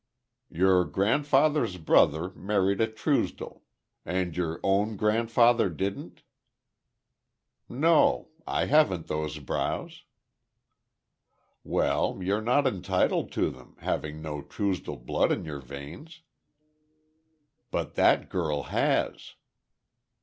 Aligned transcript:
"Your 0.49 0.83
grandfather's 0.83 1.77
brother 1.77 2.31
married 2.31 2.81
a 2.81 2.87
Truesdell. 2.87 3.61
And 4.03 4.35
your 4.35 4.59
own 4.63 4.97
grandfather 4.97 5.69
didn't?" 5.69 6.23
"No; 7.69 8.29
I 8.47 8.65
haven't 8.65 9.05
those 9.05 9.37
brows." 9.37 10.01
"Well, 11.63 12.17
you're 12.23 12.41
not 12.41 12.65
entitled 12.65 13.31
to 13.33 13.51
them, 13.51 13.75
having 13.77 14.23
no 14.23 14.41
Truesdell 14.41 15.05
blood 15.05 15.31
in 15.31 15.45
your 15.45 15.59
veins." 15.61 16.23
"But 17.69 17.93
that 17.93 18.27
girl 18.27 18.63
has." 18.63 19.35